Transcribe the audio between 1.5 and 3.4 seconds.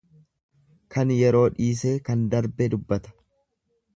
dhiisee, kan darbe dubbata.